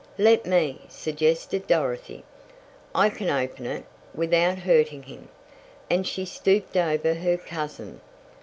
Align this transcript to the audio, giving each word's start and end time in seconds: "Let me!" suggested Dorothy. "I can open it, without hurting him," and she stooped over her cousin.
"Let 0.17 0.47
me!" 0.47 0.81
suggested 0.89 1.67
Dorothy. 1.67 2.23
"I 2.95 3.11
can 3.11 3.29
open 3.29 3.67
it, 3.67 3.85
without 4.15 4.57
hurting 4.57 5.03
him," 5.03 5.29
and 5.91 6.07
she 6.07 6.25
stooped 6.25 6.75
over 6.75 7.13
her 7.13 7.37
cousin. 7.37 8.01